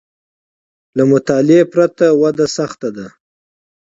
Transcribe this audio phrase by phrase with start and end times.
[0.97, 3.07] له مطالعې پرته وده سخته ده